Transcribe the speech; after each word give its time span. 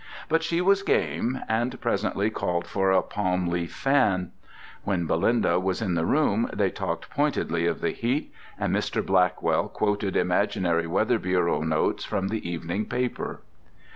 But 0.29 0.41
she 0.41 0.61
was 0.61 0.81
game, 0.81 1.41
and 1.47 1.79
presently 1.79 2.31
called 2.31 2.65
for 2.65 2.89
a 2.89 3.03
palm 3.03 3.45
leaf 3.49 3.71
fan. 3.71 4.31
When 4.83 5.05
Belinda 5.05 5.59
was 5.59 5.79
in 5.79 5.93
the 5.93 6.07
room 6.07 6.49
they 6.51 6.71
talked 6.71 7.11
pointedly 7.11 7.67
of 7.67 7.81
the 7.81 7.91
heat, 7.91 8.33
and 8.57 8.75
Mr. 8.75 9.05
Blackwell 9.05 9.69
quoted 9.69 10.15
imaginary 10.15 10.87
Weather 10.87 11.19
Bureau 11.19 11.61
notes 11.61 12.03
from 12.03 12.29
the 12.29 12.49
evening 12.49 12.85
paper. 12.87 13.41